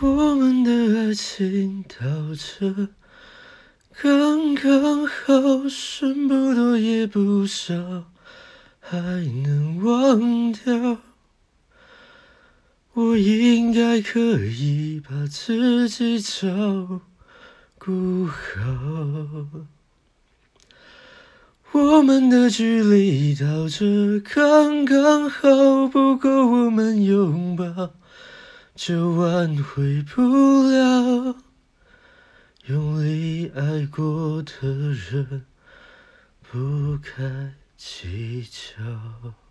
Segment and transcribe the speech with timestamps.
[0.00, 2.88] 我们的爱情到这
[4.02, 8.04] 刚刚好，剩不多也不少，
[8.80, 10.98] 还能忘掉。
[12.94, 17.00] 我应该可以把自己照
[17.78, 18.36] 顾好。
[21.70, 27.94] 我们的距离到这刚刚好，不够我们拥抱。
[28.74, 30.20] 就挽回不
[30.68, 31.36] 了，
[32.66, 35.46] 用力爱过的人，
[36.42, 39.43] 不该计较。